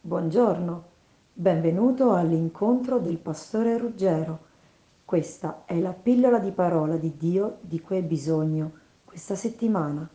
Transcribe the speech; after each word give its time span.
Buongiorno, 0.00 0.84
benvenuto 1.32 2.14
all'incontro 2.14 3.00
del 3.00 3.16
pastore 3.16 3.76
Ruggero. 3.76 4.46
Questa 5.04 5.64
è 5.66 5.76
la 5.80 5.92
pillola 5.92 6.38
di 6.38 6.52
parola 6.52 6.96
di 6.96 7.16
Dio 7.16 7.58
di 7.62 7.80
cui 7.80 7.96
hai 7.96 8.02
bisogno 8.02 8.70
questa 9.04 9.34
settimana. 9.34 10.08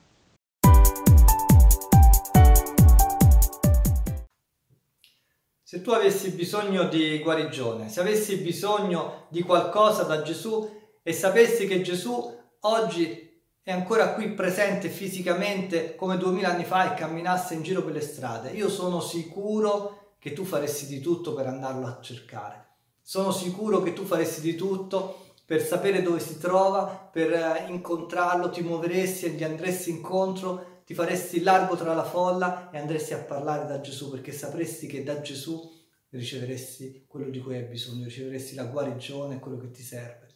Se 5.61 5.81
tu 5.81 5.91
avessi 5.91 6.31
bisogno 6.31 6.87
di 6.87 7.19
guarigione, 7.19 7.89
se 7.89 7.99
avessi 7.99 8.37
bisogno 8.37 9.25
di 9.27 9.41
qualcosa 9.41 10.03
da 10.03 10.21
Gesù 10.21 10.65
e 11.03 11.11
sapessi 11.11 11.67
che 11.67 11.81
Gesù 11.81 12.33
oggi 12.61 13.32
è 13.63 13.71
ancora 13.71 14.13
qui 14.13 14.33
presente 14.33 14.89
fisicamente 14.89 15.95
come 15.95 16.17
duemila 16.17 16.49
anni 16.49 16.65
fa 16.65 16.91
e 16.91 16.97
camminasse 16.97 17.53
in 17.53 17.63
giro 17.63 17.81
per 17.81 17.93
le 17.93 18.01
strade, 18.01 18.51
io 18.51 18.67
sono 18.69 18.99
sicuro 18.99 20.15
che 20.19 20.33
tu 20.33 20.43
faresti 20.43 20.85
di 20.85 20.99
tutto 20.99 21.33
per 21.33 21.47
andarlo 21.47 21.87
a 21.87 21.99
cercare. 22.01 22.67
Sono 23.01 23.31
sicuro 23.31 23.81
che 23.81 23.93
tu 23.93 24.03
faresti 24.03 24.41
di 24.41 24.55
tutto 24.55 25.31
per 25.45 25.61
sapere 25.61 26.01
dove 26.01 26.19
si 26.19 26.37
trova, 26.37 27.09
per 27.11 27.31
eh, 27.31 27.65
incontrarlo, 27.69 28.49
ti 28.49 28.61
muoveresti 28.61 29.25
e 29.25 29.29
gli 29.29 29.43
andresti 29.43 29.89
incontro, 29.89 30.81
ti 30.85 30.93
faresti 30.93 31.41
largo 31.41 31.75
tra 31.75 31.93
la 31.93 32.03
folla 32.03 32.69
e 32.69 32.77
andresti 32.77 33.13
a 33.13 33.19
parlare 33.19 33.65
da 33.65 33.79
Gesù 33.79 34.09
perché 34.09 34.33
sapresti 34.33 34.87
che 34.87 35.03
da 35.03 35.21
Gesù 35.21 35.71
riceveresti 36.09 37.05
quello 37.07 37.29
di 37.29 37.39
cui 37.39 37.55
hai 37.55 37.63
bisogno, 37.63 38.05
riceveresti 38.05 38.55
la 38.55 38.65
guarigione, 38.65 39.39
quello 39.39 39.57
che 39.57 39.71
ti 39.71 39.81
serve. 39.81 40.32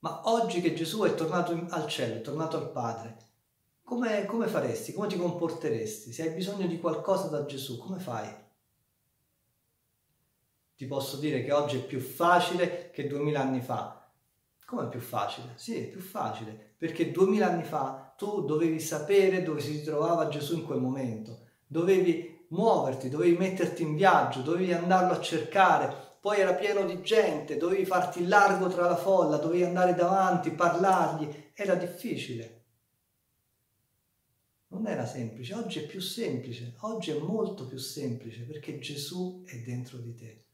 Ma 0.00 0.22
oggi 0.24 0.60
che 0.60 0.74
Gesù 0.74 1.02
è 1.02 1.14
tornato 1.14 1.66
al 1.68 1.86
cielo, 1.86 2.16
è 2.16 2.20
tornato 2.20 2.56
al 2.56 2.70
Padre, 2.70 3.16
come, 3.82 4.24
come 4.24 4.46
faresti? 4.46 4.92
Come 4.92 5.08
ti 5.08 5.16
comporteresti? 5.16 6.12
Se 6.12 6.22
hai 6.22 6.34
bisogno 6.34 6.66
di 6.66 6.78
qualcosa 6.78 7.28
da 7.28 7.44
Gesù, 7.44 7.76
come 7.78 7.98
fai? 7.98 8.32
Ti 10.76 10.86
posso 10.86 11.16
dire 11.16 11.42
che 11.42 11.52
oggi 11.52 11.76
è 11.76 11.84
più 11.84 12.00
facile 12.00 12.90
che 12.90 13.06
duemila 13.06 13.40
anni 13.40 13.60
fa. 13.60 14.08
Come 14.64 14.88
più 14.88 15.00
facile? 15.00 15.54
Sì, 15.56 15.76
è 15.76 15.88
più 15.88 16.00
facile, 16.00 16.74
perché 16.78 17.10
duemila 17.10 17.48
anni 17.48 17.64
fa 17.64 18.14
tu 18.16 18.44
dovevi 18.44 18.78
sapere 18.78 19.42
dove 19.42 19.60
si 19.60 19.82
trovava 19.82 20.28
Gesù 20.28 20.54
in 20.54 20.64
quel 20.64 20.80
momento, 20.80 21.40
dovevi 21.66 22.46
muoverti, 22.50 23.08
dovevi 23.08 23.36
metterti 23.36 23.82
in 23.82 23.96
viaggio, 23.96 24.40
dovevi 24.40 24.72
andarlo 24.72 25.12
a 25.12 25.20
cercare, 25.20 26.09
poi 26.20 26.38
era 26.38 26.52
pieno 26.52 26.84
di 26.84 27.00
gente, 27.00 27.56
dovevi 27.56 27.86
farti 27.86 28.26
largo 28.26 28.68
tra 28.68 28.86
la 28.86 28.96
folla, 28.96 29.38
dovevi 29.38 29.64
andare 29.64 29.94
davanti, 29.94 30.50
parlargli, 30.50 31.52
era 31.54 31.74
difficile. 31.74 32.58
Non 34.68 34.86
era 34.86 35.06
semplice, 35.06 35.54
oggi 35.54 35.78
è 35.80 35.86
più 35.86 36.00
semplice, 36.00 36.74
oggi 36.80 37.10
è 37.10 37.18
molto 37.18 37.66
più 37.66 37.78
semplice 37.78 38.42
perché 38.42 38.78
Gesù 38.78 39.42
è 39.46 39.56
dentro 39.60 39.96
di 39.96 40.14
te. 40.14 40.44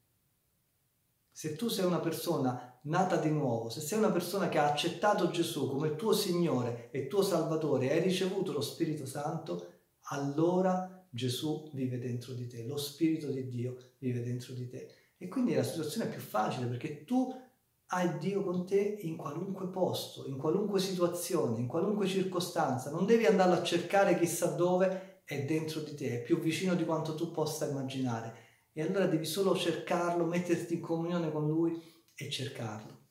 Se 1.32 1.56
tu 1.56 1.68
sei 1.68 1.84
una 1.84 2.00
persona 2.00 2.78
nata 2.84 3.16
di 3.16 3.28
nuovo, 3.28 3.68
se 3.68 3.80
sei 3.80 3.98
una 3.98 4.12
persona 4.12 4.48
che 4.48 4.58
ha 4.58 4.70
accettato 4.70 5.30
Gesù 5.30 5.68
come 5.68 5.96
tuo 5.96 6.12
Signore 6.12 6.88
e 6.92 7.08
tuo 7.08 7.22
Salvatore 7.22 7.90
e 7.90 7.92
hai 7.92 8.02
ricevuto 8.02 8.52
lo 8.52 8.62
Spirito 8.62 9.04
Santo, 9.04 9.72
allora 10.10 11.06
Gesù 11.10 11.70
vive 11.74 11.98
dentro 11.98 12.32
di 12.32 12.46
te, 12.46 12.64
lo 12.64 12.76
Spirito 12.76 13.30
di 13.30 13.48
Dio 13.48 13.76
vive 13.98 14.22
dentro 14.22 14.54
di 14.54 14.68
te. 14.68 14.94
E 15.18 15.28
quindi 15.28 15.54
la 15.54 15.62
situazione 15.62 16.08
è 16.08 16.12
più 16.12 16.20
facile 16.20 16.66
perché 16.66 17.04
tu 17.04 17.32
hai 17.90 18.18
Dio 18.18 18.42
con 18.42 18.66
te 18.66 18.98
in 19.00 19.16
qualunque 19.16 19.68
posto, 19.68 20.26
in 20.26 20.36
qualunque 20.36 20.80
situazione, 20.80 21.58
in 21.58 21.66
qualunque 21.66 22.06
circostanza. 22.06 22.90
Non 22.90 23.06
devi 23.06 23.26
andarlo 23.26 23.54
a 23.54 23.62
cercare 23.62 24.18
chissà 24.18 24.46
dove, 24.46 25.22
è 25.24 25.44
dentro 25.44 25.80
di 25.80 25.94
te, 25.94 26.20
è 26.20 26.22
più 26.22 26.38
vicino 26.38 26.74
di 26.74 26.84
quanto 26.84 27.14
tu 27.14 27.30
possa 27.30 27.68
immaginare. 27.68 28.44
E 28.72 28.82
allora 28.82 29.06
devi 29.06 29.24
solo 29.24 29.56
cercarlo, 29.56 30.24
metterti 30.24 30.74
in 30.74 30.80
comunione 30.80 31.30
con 31.30 31.46
Lui 31.46 31.80
e 32.14 32.30
cercarlo. 32.30 33.04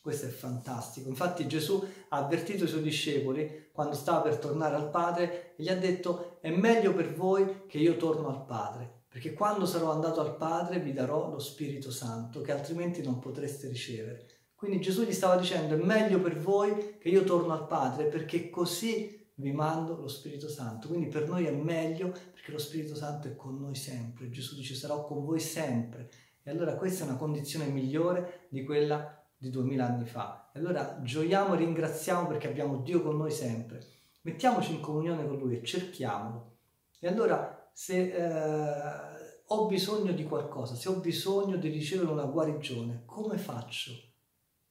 Questo 0.00 0.26
è 0.26 0.30
fantastico. 0.30 1.08
Infatti 1.08 1.46
Gesù 1.46 1.84
ha 2.08 2.16
avvertito 2.18 2.64
i 2.64 2.68
suoi 2.68 2.82
discepoli 2.82 3.68
quando 3.72 3.94
stava 3.94 4.20
per 4.20 4.38
tornare 4.38 4.76
al 4.76 4.90
Padre 4.90 5.54
e 5.56 5.62
gli 5.62 5.68
ha 5.68 5.76
detto 5.76 6.38
è 6.40 6.50
meglio 6.50 6.94
per 6.94 7.14
voi 7.14 7.66
che 7.66 7.78
io 7.78 7.96
torno 7.96 8.28
al 8.28 8.44
Padre 8.46 8.99
perché 9.10 9.32
quando 9.32 9.66
sarò 9.66 9.90
andato 9.90 10.20
al 10.20 10.36
Padre 10.36 10.78
vi 10.78 10.92
darò 10.92 11.28
lo 11.28 11.40
Spirito 11.40 11.90
Santo, 11.90 12.42
che 12.42 12.52
altrimenti 12.52 13.02
non 13.02 13.18
potreste 13.18 13.66
ricevere. 13.66 14.26
Quindi 14.54 14.80
Gesù 14.80 15.02
gli 15.02 15.12
stava 15.12 15.36
dicendo, 15.36 15.74
è 15.74 15.82
meglio 15.82 16.20
per 16.20 16.38
voi 16.38 16.96
che 17.00 17.08
io 17.08 17.24
torno 17.24 17.52
al 17.52 17.66
Padre, 17.66 18.04
perché 18.04 18.48
così 18.50 19.28
vi 19.34 19.50
mando 19.50 19.96
lo 19.96 20.06
Spirito 20.06 20.48
Santo. 20.48 20.86
Quindi 20.86 21.08
per 21.08 21.26
noi 21.26 21.46
è 21.46 21.50
meglio, 21.50 22.10
perché 22.10 22.52
lo 22.52 22.58
Spirito 22.58 22.94
Santo 22.94 23.26
è 23.26 23.34
con 23.34 23.58
noi 23.58 23.74
sempre. 23.74 24.30
Gesù 24.30 24.54
dice, 24.54 24.76
sarò 24.76 25.04
con 25.04 25.24
voi 25.24 25.40
sempre. 25.40 26.08
E 26.44 26.50
allora 26.50 26.76
questa 26.76 27.02
è 27.02 27.08
una 27.08 27.16
condizione 27.16 27.66
migliore 27.66 28.46
di 28.48 28.62
quella 28.62 29.20
di 29.36 29.50
duemila 29.50 29.86
anni 29.86 30.06
fa. 30.06 30.52
E 30.54 30.60
allora 30.60 31.00
gioiamo 31.02 31.54
e 31.54 31.56
ringraziamo 31.56 32.28
perché 32.28 32.46
abbiamo 32.46 32.76
Dio 32.76 33.02
con 33.02 33.16
noi 33.16 33.32
sempre. 33.32 33.84
Mettiamoci 34.20 34.72
in 34.72 34.80
comunione 34.80 35.26
con 35.26 35.36
Lui 35.36 35.58
e 35.58 35.64
cerchiamolo. 35.64 36.58
E 37.00 37.08
allora 37.08 37.59
se 37.72 38.12
eh, 38.12 39.42
ho 39.46 39.66
bisogno 39.66 40.12
di 40.12 40.24
qualcosa, 40.24 40.74
se 40.74 40.88
ho 40.88 41.00
bisogno 41.00 41.56
di 41.56 41.68
ricevere 41.68 42.10
una 42.10 42.24
guarigione, 42.24 43.02
come 43.04 43.38
faccio? 43.38 43.92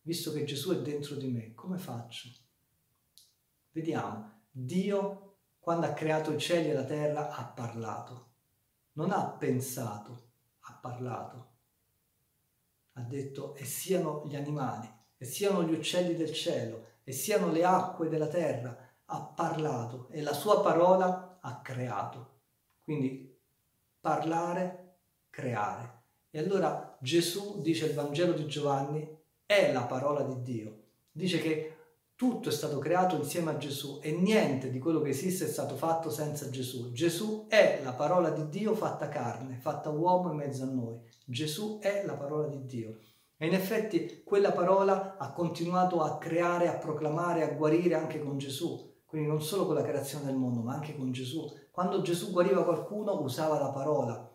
Visto 0.01 0.31
che 0.31 0.45
Gesù 0.45 0.71
è 0.71 0.81
dentro 0.81 1.15
di 1.15 1.27
me, 1.27 1.53
come 1.53 1.77
faccio? 1.77 2.29
Vediamo, 3.71 4.43
Dio 4.49 5.37
quando 5.59 5.85
ha 5.85 5.93
creato 5.93 6.31
i 6.31 6.39
cieli 6.39 6.69
e 6.69 6.73
la 6.73 6.85
terra 6.85 7.29
ha 7.29 7.45
parlato, 7.45 8.31
non 8.93 9.11
ha 9.11 9.29
pensato, 9.29 10.31
ha 10.61 10.79
parlato. 10.81 11.47
Ha 12.93 13.01
detto 13.01 13.55
e 13.55 13.65
siano 13.65 14.25
gli 14.25 14.35
animali, 14.35 14.89
e 15.17 15.25
siano 15.25 15.63
gli 15.63 15.73
uccelli 15.73 16.15
del 16.15 16.33
cielo, 16.33 16.85
e 17.03 17.11
siano 17.11 17.51
le 17.51 17.63
acque 17.63 18.09
della 18.09 18.27
terra, 18.27 18.75
ha 19.05 19.23
parlato 19.25 20.07
e 20.09 20.21
la 20.21 20.33
sua 20.33 20.61
parola 20.61 21.39
ha 21.41 21.61
creato. 21.61 22.38
Quindi 22.89 23.39
parlare, 23.99 25.01
creare. 25.29 26.05
E 26.31 26.39
allora 26.39 26.97
Gesù, 26.99 27.61
dice 27.61 27.85
il 27.85 27.93
Vangelo 27.93 28.31
di 28.31 28.47
Giovanni, 28.47 29.07
è 29.45 29.71
la 29.71 29.83
parola 29.83 30.23
di 30.23 30.41
Dio. 30.41 30.85
Dice 31.11 31.39
che 31.39 31.75
tutto 32.15 32.49
è 32.49 32.51
stato 32.51 32.79
creato 32.79 33.15
insieme 33.15 33.51
a 33.51 33.57
Gesù 33.57 33.99
e 34.01 34.11
niente 34.13 34.71
di 34.71 34.79
quello 34.79 35.01
che 35.01 35.09
esiste 35.09 35.45
è 35.45 35.49
stato 35.49 35.75
fatto 35.75 36.09
senza 36.09 36.49
Gesù. 36.49 36.91
Gesù 36.91 37.45
è 37.47 37.79
la 37.83 37.93
parola 37.93 38.31
di 38.31 38.49
Dio 38.49 38.73
fatta 38.73 39.07
carne, 39.07 39.59
fatta 39.61 39.89
uomo 39.89 40.31
in 40.31 40.37
mezzo 40.37 40.63
a 40.63 40.71
noi. 40.71 40.99
Gesù 41.25 41.77
è 41.79 42.03
la 42.07 42.15
parola 42.15 42.47
di 42.47 42.65
Dio. 42.65 42.97
E 43.37 43.45
in 43.45 43.53
effetti 43.53 44.23
quella 44.23 44.51
parola 44.51 45.15
ha 45.19 45.31
continuato 45.31 46.01
a 46.01 46.17
creare, 46.17 46.67
a 46.67 46.77
proclamare, 46.79 47.43
a 47.43 47.53
guarire 47.53 47.93
anche 47.93 48.19
con 48.19 48.39
Gesù. 48.39 48.89
Quindi 49.09 49.27
non 49.27 49.41
solo 49.41 49.65
con 49.65 49.73
la 49.73 49.81
creazione 49.81 50.25
del 50.25 50.35
mondo, 50.35 50.61
ma 50.61 50.75
anche 50.75 50.95
con 50.95 51.11
Gesù. 51.11 51.51
Quando 51.71 52.03
Gesù 52.03 52.31
guariva 52.31 52.63
qualcuno 52.63 53.19
usava 53.19 53.59
la 53.59 53.71
parola, 53.71 54.31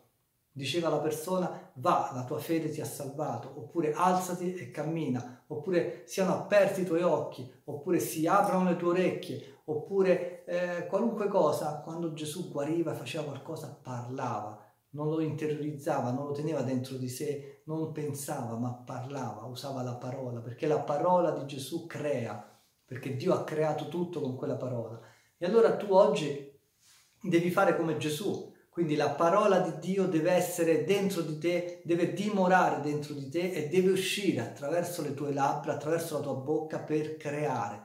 diceva 0.51 0.87
alla 0.87 0.99
persona 0.99 1.71
va, 1.75 2.11
la 2.13 2.25
tua 2.25 2.39
fede 2.39 2.69
ti 2.69 2.81
ha 2.81 2.85
salvato, 2.85 3.53
oppure 3.55 3.93
alzati 3.93 4.53
e 4.53 4.71
cammina, 4.71 5.43
oppure 5.47 6.03
siano 6.07 6.33
aperti 6.33 6.81
i 6.81 6.85
tuoi 6.85 7.03
occhi, 7.03 7.49
oppure 7.63 7.99
si 7.99 8.27
aprono 8.27 8.69
le 8.69 8.75
tue 8.75 8.89
orecchie, 8.89 9.59
oppure 9.63 10.43
eh, 10.43 10.87
qualunque 10.87 11.29
cosa, 11.29 11.79
quando 11.79 12.11
Gesù 12.11 12.51
guariva 12.51 12.91
e 12.91 12.95
faceva 12.95 13.23
qualcosa 13.23 13.79
parlava, 13.81 14.61
non 14.89 15.07
lo 15.07 15.21
interiorizzava, 15.21 16.11
non 16.11 16.25
lo 16.25 16.33
teneva 16.33 16.63
dentro 16.63 16.97
di 16.97 17.07
sé, 17.07 17.61
non 17.67 17.93
pensava, 17.93 18.57
ma 18.57 18.73
parlava, 18.73 19.45
usava 19.45 19.81
la 19.83 19.95
parola, 19.95 20.41
perché 20.41 20.67
la 20.67 20.79
parola 20.79 21.31
di 21.31 21.45
Gesù 21.45 21.85
crea 21.85 22.54
perché 22.85 23.15
Dio 23.15 23.33
ha 23.33 23.43
creato 23.43 23.87
tutto 23.87 24.21
con 24.21 24.35
quella 24.35 24.55
parola. 24.55 24.99
E 25.37 25.45
allora 25.45 25.75
tu 25.75 25.93
oggi 25.93 26.53
devi 27.21 27.49
fare 27.49 27.75
come 27.75 27.97
Gesù, 27.97 28.53
quindi 28.69 28.95
la 28.95 29.11
parola 29.11 29.59
di 29.59 29.79
Dio 29.79 30.05
deve 30.05 30.31
essere 30.31 30.83
dentro 30.83 31.21
di 31.21 31.37
te, 31.37 31.81
deve 31.85 32.13
dimorare 32.13 32.81
dentro 32.81 33.13
di 33.13 33.29
te 33.29 33.51
e 33.51 33.67
deve 33.67 33.91
uscire 33.91 34.41
attraverso 34.41 35.01
le 35.01 35.13
tue 35.13 35.33
labbra, 35.33 35.73
attraverso 35.73 36.15
la 36.15 36.23
tua 36.23 36.33
bocca 36.33 36.79
per 36.79 37.17
creare. 37.17 37.83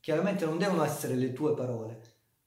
Chiaramente 0.00 0.44
non 0.44 0.58
devono 0.58 0.82
essere 0.82 1.14
le 1.14 1.32
tue 1.32 1.54
parole, 1.54 2.00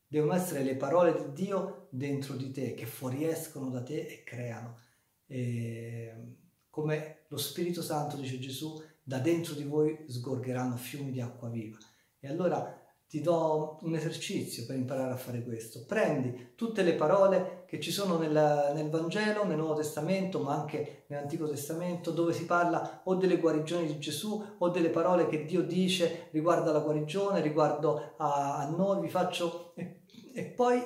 devono 0.08 0.34
essere 0.34 0.64
le 0.64 0.76
parole 0.76 1.14
di 1.14 1.44
Dio 1.46 1.88
dentro 1.90 2.36
di 2.36 2.52
te 2.52 2.74
che 2.74 2.86
fuoriescono 2.86 3.70
da 3.70 3.82
te 3.82 4.08
e 4.08 4.24
creano. 4.24 4.78
E 5.26 6.36
come 6.70 7.26
lo 7.30 7.38
Spirito 7.38 7.82
Santo, 7.82 8.18
dice 8.18 8.40
Gesù, 8.40 8.82
da 9.04 9.20
dentro 9.20 9.54
di 9.54 9.64
voi 9.64 10.06
sgorgeranno 10.08 10.78
fiumi 10.78 11.12
di 11.12 11.22
acqua 11.22 11.50
viva. 11.50 11.78
E 12.20 12.28
allora 12.28 12.82
ti 13.14 13.22
do 13.22 13.78
un 13.82 13.94
esercizio 13.94 14.66
per 14.66 14.76
imparare 14.76 15.12
a 15.12 15.18
fare 15.18 15.44
questo. 15.44 15.86
Prendi 15.86 16.54
tutte 16.56 16.82
le 16.82 16.96
parole 16.96 17.64
che 17.68 17.80
ci 17.80 17.92
sono 17.92 18.18
nel, 18.18 18.72
nel, 18.74 18.90
Vangelo, 18.90 19.46
nel 19.46 19.58
Nuovo 19.58 19.76
Testamento, 19.76 20.40
ma 20.40 20.56
anche 20.56 21.04
nell'Antico 21.08 21.48
Testamento, 21.48 22.10
dove 22.10 22.34
si 22.34 22.46
parla 22.46 23.02
o 23.04 23.14
delle 23.14 23.38
guarigioni 23.38 23.86
di 23.86 24.00
Gesù 24.00 24.56
o 24.58 24.70
delle 24.70 24.90
parole 24.90 25.28
che 25.28 25.46
Dio 25.46 25.62
dice 25.62 26.30
riguardo 26.32 26.72
alla 26.72 26.80
guarigione, 26.80 27.42
riguardo 27.42 28.16
a, 28.18 28.58
a 28.58 28.70
noi. 28.70 29.02
Vi 29.02 29.10
faccio... 29.10 29.76
E, 29.76 30.02
e 30.34 30.46
poi 30.46 30.82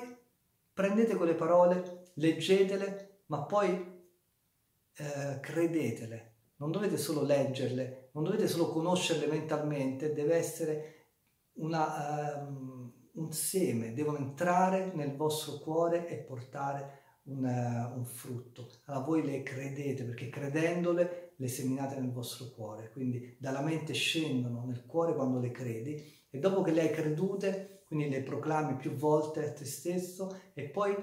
prendete 0.74 1.14
quelle 1.14 1.34
parole, 1.34 2.10
leggetele, 2.16 3.22
ma 3.28 3.42
poi 3.44 4.02
eh, 4.96 5.40
credetele. 5.40 6.27
Non 6.58 6.70
dovete 6.70 6.96
solo 6.96 7.22
leggerle, 7.22 8.10
non 8.12 8.24
dovete 8.24 8.48
solo 8.48 8.68
conoscerle 8.68 9.26
mentalmente, 9.26 10.12
deve 10.12 10.34
essere 10.34 10.98
una, 11.54 12.46
um, 12.46 12.92
un 13.14 13.32
seme, 13.32 13.94
devono 13.94 14.18
entrare 14.18 14.92
nel 14.94 15.14
vostro 15.14 15.58
cuore 15.58 16.08
e 16.08 16.16
portare 16.16 17.06
un, 17.24 17.44
uh, 17.44 17.96
un, 17.96 18.04
frutto. 18.04 18.70
Allora 18.86 19.04
voi 19.04 19.24
le 19.24 19.42
credete 19.42 20.04
perché 20.04 20.28
credendole 20.28 21.34
le 21.36 21.48
seminate 21.48 21.98
nel 22.00 22.10
vostro 22.10 22.46
cuore, 22.50 22.90
quindi 22.90 23.36
dalla 23.38 23.62
mente 23.62 23.92
scendono 23.92 24.64
nel 24.64 24.84
cuore 24.86 25.14
quando 25.14 25.38
le 25.38 25.50
credi 25.50 26.16
e 26.30 26.38
dopo 26.38 26.62
che 26.62 26.72
le 26.72 26.82
hai 26.82 26.90
credute, 26.90 27.82
quindi 27.86 28.08
le 28.08 28.22
proclami 28.22 28.76
più 28.76 28.92
volte 28.92 29.44
a 29.44 29.52
te 29.52 29.64
stesso 29.64 30.40
e 30.54 30.64
poi 30.64 30.94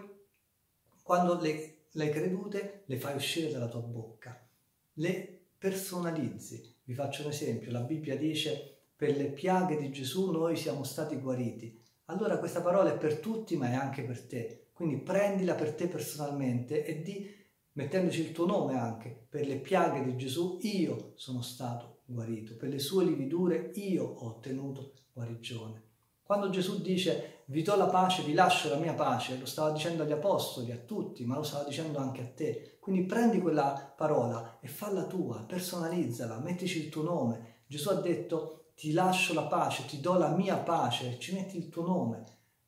quando 1.02 1.40
le, 1.40 1.86
le 1.92 2.04
hai 2.04 2.12
credute 2.12 2.84
le 2.86 3.00
fai 3.00 3.16
uscire 3.16 3.52
dalla 3.52 3.68
tua 3.68 3.82
bocca, 3.82 4.46
le 4.94 5.45
personalizzi. 5.66 6.76
Vi 6.84 6.94
faccio 6.94 7.24
un 7.24 7.30
esempio, 7.30 7.72
la 7.72 7.80
Bibbia 7.80 8.16
dice 8.16 8.82
per 8.96 9.18
le 9.18 9.32
piaghe 9.32 9.78
di 9.78 9.90
Gesù 9.90 10.30
noi 10.30 10.56
siamo 10.56 10.84
stati 10.84 11.16
guariti. 11.16 11.82
Allora 12.06 12.38
questa 12.38 12.62
parola 12.62 12.94
è 12.94 12.98
per 13.00 13.18
tutti 13.18 13.58
ma 13.58 13.72
è 13.72 13.74
anche 13.74 14.04
per 14.04 14.28
te. 14.28 14.68
Quindi 14.74 14.98
prendila 14.98 15.56
per 15.56 15.74
te 15.74 15.88
personalmente 15.88 16.86
e 16.86 17.02
di, 17.02 17.28
mettendoci 17.72 18.22
il 18.22 18.32
tuo 18.32 18.46
nome 18.46 18.78
anche, 18.78 19.26
per 19.28 19.48
le 19.48 19.58
piaghe 19.58 20.04
di 20.04 20.16
Gesù 20.16 20.60
io 20.62 21.14
sono 21.16 21.42
stato 21.42 22.02
guarito, 22.06 22.56
per 22.56 22.70
le 22.70 22.78
sue 22.78 23.04
lividure 23.04 23.72
io 23.74 24.04
ho 24.04 24.28
ottenuto 24.28 24.94
guarigione. 25.14 25.85
Quando 26.26 26.50
Gesù 26.50 26.82
dice 26.82 27.44
vi 27.46 27.62
do 27.62 27.76
la 27.76 27.86
pace, 27.86 28.24
vi 28.24 28.34
lascio 28.34 28.70
la 28.70 28.78
mia 28.78 28.96
pace, 28.96 29.38
lo 29.38 29.46
stava 29.46 29.70
dicendo 29.70 30.02
agli 30.02 30.12
apostoli, 30.12 30.72
a 30.72 30.78
tutti, 30.78 31.24
ma 31.24 31.36
lo 31.36 31.44
stava 31.44 31.66
dicendo 31.66 32.00
anche 32.00 32.22
a 32.22 32.32
te. 32.34 32.78
Quindi 32.80 33.04
prendi 33.04 33.40
quella 33.40 33.94
parola 33.96 34.58
e 34.60 34.68
falla 34.68 35.04
tua, 35.04 35.44
personalizzala, 35.48 36.40
mettici 36.40 36.84
il 36.84 36.90
tuo 36.90 37.04
nome. 37.04 37.62
Gesù 37.68 37.90
ha 37.90 38.02
detto 38.02 38.72
ti 38.76 38.92
lascio 38.92 39.36
la 39.36 39.44
pace, 39.44 39.86
ti 39.86 40.00
do 40.00 40.16
la 40.16 40.30
mia 40.30 40.58
pace, 40.58 41.20
ci 41.20 41.36
metti 41.36 41.58
il 41.58 41.70
tuo 41.70 41.86
nome. 41.86 42.24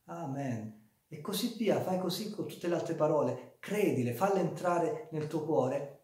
Amen. 0.06 0.90
E 1.08 1.20
così 1.20 1.56
via, 1.58 1.82
fai 1.82 1.98
così 1.98 2.30
con 2.30 2.46
tutte 2.46 2.68
le 2.68 2.76
altre 2.76 2.94
parole, 2.94 3.56
credile, 3.60 4.14
falle 4.14 4.42
entrare 4.42 5.08
nel 5.14 5.26
tuo 5.26 5.44
cuore 5.44 6.02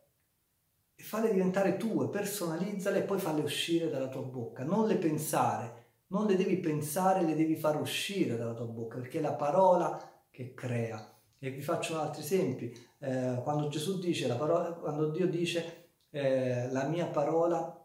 e 0.96 1.04
falle 1.04 1.32
diventare 1.32 1.78
tue, 1.78 2.10
personalizzale 2.10 3.00
e 3.00 3.04
poi 3.04 3.20
falle 3.20 3.44
uscire 3.44 3.92
dalla 3.92 4.08
tua 4.08 4.24
bocca. 4.24 4.64
Non 4.64 4.88
le 4.88 4.96
pensare, 4.96 5.83
non 6.14 6.28
le 6.28 6.36
devi 6.36 6.58
pensare, 6.58 7.24
le 7.24 7.36
devi 7.36 7.56
far 7.56 7.82
uscire 7.82 8.38
dalla 8.38 8.54
tua 8.54 8.66
bocca, 8.66 8.98
perché 8.98 9.18
è 9.18 9.22
la 9.22 9.34
parola 9.34 10.00
che 10.30 10.54
crea. 10.54 11.12
E 11.40 11.50
vi 11.50 11.62
faccio 11.62 12.00
altri 12.00 12.22
esempi. 12.22 12.72
Eh, 13.00 13.40
quando 13.44 13.68
Gesù 13.68 14.00
dice, 14.00 14.28
la 14.28 14.36
parola, 14.36 14.72
quando 14.74 15.10
Dio 15.10 15.28
dice 15.28 15.88
eh, 16.12 16.70
la 16.72 16.88
mia 16.88 17.08
parola 17.08 17.82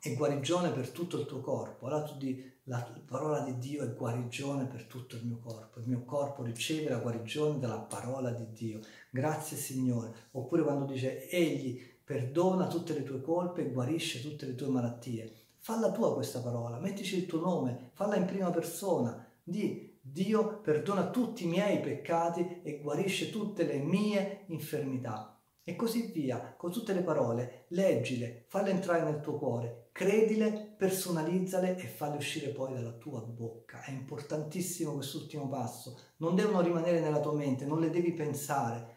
è 0.00 0.14
guarigione 0.14 0.70
per 0.70 0.90
tutto 0.90 1.18
il 1.18 1.26
tuo 1.26 1.40
corpo, 1.40 1.86
allora 1.86 2.02
tu 2.02 2.16
dici 2.16 2.50
la 2.64 2.84
parola 3.06 3.40
di 3.40 3.56
Dio 3.58 3.84
è 3.84 3.92
guarigione 3.92 4.66
per 4.66 4.84
tutto 4.84 5.16
il 5.16 5.24
mio 5.24 5.38
corpo, 5.38 5.78
il 5.80 5.88
mio 5.88 6.04
corpo 6.04 6.42
riceve 6.42 6.90
la 6.90 6.98
guarigione 6.98 7.58
dalla 7.58 7.78
parola 7.78 8.30
di 8.30 8.50
Dio. 8.52 8.80
Grazie 9.10 9.56
Signore. 9.56 10.12
Oppure 10.32 10.62
quando 10.62 10.84
dice 10.84 11.28
egli 11.28 11.80
perdona 12.04 12.66
tutte 12.66 12.92
le 12.92 13.04
tue 13.04 13.20
colpe 13.20 13.62
e 13.62 13.70
guarisce 13.70 14.20
tutte 14.20 14.46
le 14.46 14.54
tue 14.54 14.68
malattie. 14.68 15.41
Falla 15.64 15.92
tua 15.92 16.12
questa 16.12 16.40
parola, 16.40 16.80
mettici 16.80 17.16
il 17.16 17.26
tuo 17.26 17.38
nome, 17.38 17.90
falla 17.92 18.16
in 18.16 18.24
prima 18.24 18.50
persona. 18.50 19.24
Di 19.40 19.96
Dio 20.00 20.58
perdona 20.58 21.08
tutti 21.08 21.44
i 21.44 21.46
miei 21.46 21.78
peccati 21.78 22.62
e 22.64 22.80
guarisce 22.80 23.30
tutte 23.30 23.62
le 23.62 23.78
mie 23.78 24.42
infermità. 24.46 25.40
E 25.62 25.76
così 25.76 26.10
via, 26.10 26.56
con 26.56 26.72
tutte 26.72 26.92
le 26.92 27.02
parole, 27.02 27.66
leggile, 27.68 28.46
falle 28.48 28.70
entrare 28.70 29.04
nel 29.04 29.20
tuo 29.20 29.38
cuore, 29.38 29.90
credile, 29.92 30.74
personalizzale 30.76 31.76
e 31.76 31.86
falle 31.86 32.16
uscire 32.16 32.48
poi 32.48 32.74
dalla 32.74 32.94
tua 32.94 33.20
bocca. 33.20 33.84
È 33.84 33.92
importantissimo 33.92 34.94
quest'ultimo 34.94 35.46
passo. 35.46 35.96
Non 36.16 36.34
devono 36.34 36.60
rimanere 36.60 36.98
nella 36.98 37.20
tua 37.20 37.34
mente, 37.34 37.66
non 37.66 37.78
le 37.78 37.90
devi 37.90 38.12
pensare. 38.12 38.96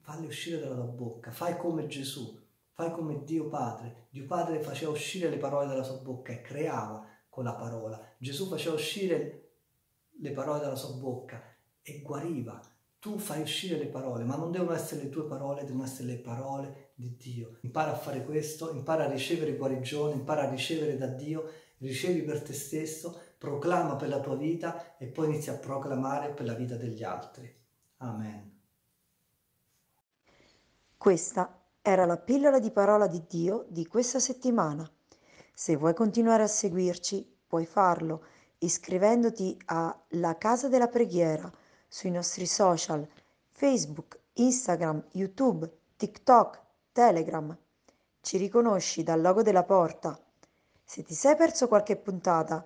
Falle 0.00 0.28
uscire 0.28 0.58
dalla 0.58 0.76
tua 0.76 0.84
bocca, 0.84 1.30
fai 1.30 1.58
come 1.58 1.86
Gesù. 1.86 2.41
Fai 2.74 2.90
come 2.90 3.22
Dio 3.24 3.48
Padre. 3.48 4.06
Dio 4.10 4.26
Padre 4.26 4.60
faceva 4.60 4.90
uscire 4.90 5.28
le 5.28 5.36
parole 5.36 5.66
dalla 5.66 5.82
sua 5.82 5.98
bocca 5.98 6.32
e 6.32 6.40
creava 6.40 7.06
con 7.28 7.44
la 7.44 7.54
parola. 7.54 8.00
Gesù 8.18 8.48
faceva 8.48 8.74
uscire 8.74 9.50
le 10.20 10.30
parole 10.32 10.60
dalla 10.60 10.76
sua 10.76 10.94
bocca 10.94 11.42
e 11.82 12.00
guariva. 12.00 12.60
Tu 12.98 13.18
fai 13.18 13.42
uscire 13.42 13.76
le 13.78 13.86
parole, 13.86 14.22
ma 14.24 14.36
non 14.36 14.52
devono 14.52 14.72
essere 14.72 15.02
le 15.02 15.08
tue 15.08 15.24
parole, 15.24 15.64
devono 15.64 15.84
essere 15.84 16.08
le 16.08 16.18
parole 16.18 16.92
di 16.94 17.16
Dio. 17.16 17.58
Impara 17.62 17.92
a 17.92 17.96
fare 17.96 18.24
questo, 18.24 18.70
impara 18.72 19.04
a 19.04 19.10
ricevere 19.10 19.56
guarigione, 19.56 20.14
impara 20.14 20.42
a 20.42 20.50
ricevere 20.50 20.96
da 20.96 21.08
Dio, 21.08 21.50
ricevi 21.78 22.22
per 22.22 22.42
te 22.42 22.52
stesso, 22.52 23.20
proclama 23.38 23.96
per 23.96 24.08
la 24.08 24.20
tua 24.20 24.36
vita 24.36 24.96
e 24.98 25.06
poi 25.06 25.26
inizi 25.26 25.50
a 25.50 25.58
proclamare 25.58 26.30
per 26.30 26.46
la 26.46 26.54
vita 26.54 26.76
degli 26.76 27.02
altri. 27.02 27.52
Amen. 27.96 28.60
Questa 30.96 31.61
era 31.84 32.06
la 32.06 32.16
pillola 32.16 32.60
di 32.60 32.70
parola 32.70 33.08
di 33.08 33.24
Dio 33.28 33.66
di 33.68 33.88
questa 33.88 34.20
settimana. 34.20 34.88
Se 35.52 35.74
vuoi 35.74 35.94
continuare 35.94 36.44
a 36.44 36.46
seguirci, 36.46 37.38
puoi 37.44 37.66
farlo 37.66 38.24
iscrivendoti 38.58 39.60
a 39.66 40.00
La 40.10 40.38
Casa 40.38 40.68
della 40.68 40.86
Preghiera 40.86 41.50
sui 41.88 42.12
nostri 42.12 42.46
social 42.46 43.06
Facebook, 43.50 44.16
Instagram, 44.34 45.06
YouTube, 45.12 45.68
TikTok, 45.96 46.60
Telegram. 46.92 47.56
Ci 48.20 48.36
riconosci 48.36 49.02
dal 49.02 49.20
logo 49.20 49.42
della 49.42 49.64
porta. 49.64 50.16
Se 50.84 51.02
ti 51.02 51.14
sei 51.14 51.34
perso 51.34 51.66
qualche 51.66 51.96
puntata, 51.96 52.64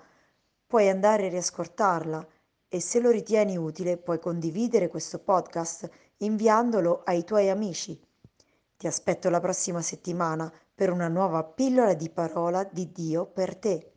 puoi 0.67 0.91
andare 0.91 1.27
a 1.27 1.31
riascoltarla 1.31 2.27
e 2.69 2.81
se 2.81 3.01
lo 3.01 3.11
ritieni 3.11 3.57
utile 3.57 3.97
puoi 3.97 4.19
condividere 4.19 4.89
questo 4.89 5.19
podcast 5.21 5.89
inviandolo 6.19 7.03
ai 7.05 7.25
tuoi 7.25 7.49
amici. 7.49 7.99
Ti 8.77 8.87
aspetto 8.87 9.31
la 9.31 9.41
prossima 9.41 9.83
settimana 9.83 10.53
per 10.75 10.91
una 10.91 11.09
nuova 11.09 11.45
pillola 11.45 11.95
di 11.95 12.11
parola 12.11 12.65
di 12.65 12.93
Dio 12.93 13.27
per 13.27 13.57
te. 13.57 13.96